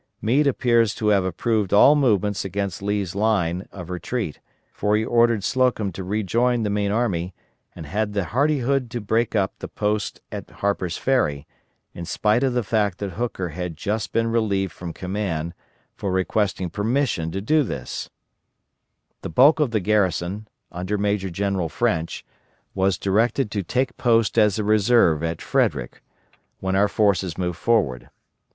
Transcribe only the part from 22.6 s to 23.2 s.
was